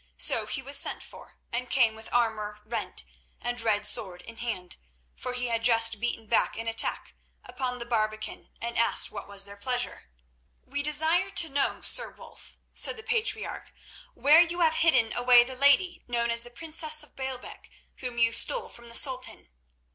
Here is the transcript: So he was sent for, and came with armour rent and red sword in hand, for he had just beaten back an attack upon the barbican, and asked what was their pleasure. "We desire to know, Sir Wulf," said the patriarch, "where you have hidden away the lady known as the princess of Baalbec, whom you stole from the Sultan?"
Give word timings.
So 0.17 0.47
he 0.47 0.63
was 0.63 0.77
sent 0.77 1.03
for, 1.03 1.37
and 1.53 1.69
came 1.69 1.93
with 1.95 2.11
armour 2.11 2.61
rent 2.65 3.03
and 3.39 3.61
red 3.61 3.85
sword 3.85 4.23
in 4.23 4.37
hand, 4.37 4.77
for 5.15 5.33
he 5.33 5.45
had 5.49 5.63
just 5.63 5.99
beaten 5.99 6.25
back 6.25 6.57
an 6.57 6.67
attack 6.67 7.13
upon 7.43 7.77
the 7.77 7.85
barbican, 7.85 8.49
and 8.59 8.79
asked 8.79 9.11
what 9.11 9.27
was 9.27 9.45
their 9.45 9.57
pleasure. 9.57 10.09
"We 10.65 10.81
desire 10.81 11.29
to 11.29 11.49
know, 11.49 11.81
Sir 11.81 12.09
Wulf," 12.09 12.57
said 12.73 12.97
the 12.97 13.03
patriarch, 13.03 13.71
"where 14.15 14.39
you 14.39 14.61
have 14.61 14.77
hidden 14.77 15.13
away 15.13 15.43
the 15.43 15.55
lady 15.55 16.03
known 16.07 16.31
as 16.31 16.41
the 16.41 16.49
princess 16.49 17.03
of 17.03 17.15
Baalbec, 17.15 17.69
whom 17.97 18.17
you 18.17 18.31
stole 18.33 18.69
from 18.69 18.89
the 18.89 18.95
Sultan?" 18.95 19.49